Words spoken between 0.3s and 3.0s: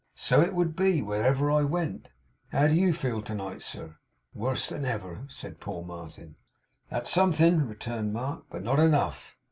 it would be, wherever I went. How do you